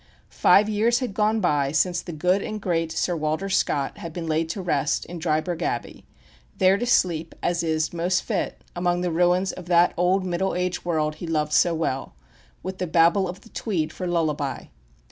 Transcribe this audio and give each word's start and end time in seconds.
Five 0.31 0.67
years 0.67 0.97
had 0.97 1.13
gone 1.13 1.41
by 1.41 1.71
since 1.71 2.01
the 2.01 2.11
good 2.11 2.41
and 2.41 2.59
great 2.59 2.91
Sir 2.91 3.15
Walter 3.15 3.49
Scott 3.49 3.99
had 3.99 4.11
been 4.13 4.25
laid 4.25 4.49
to 4.49 4.59
rest 4.59 5.05
in 5.05 5.19
Dryburgh 5.19 5.61
Abbey, 5.61 6.07
there 6.57 6.75
to 6.79 6.87
sleep, 6.87 7.35
as 7.43 7.61
is 7.61 7.93
most 7.93 8.21
fit, 8.23 8.63
amid 8.75 9.03
the 9.03 9.11
ruins 9.11 9.51
of 9.51 9.67
that 9.67 9.93
old 9.95 10.25
Middle 10.25 10.55
Age 10.55 10.83
world 10.83 11.17
he 11.21 11.27
loved 11.27 11.53
so 11.53 11.75
well, 11.75 12.15
with 12.63 12.79
the 12.79 12.87
babble 12.87 13.27
of 13.29 13.41
the 13.41 13.49
Tweed 13.49 13.93
for 13.93 14.07
lullaby. 14.07 14.69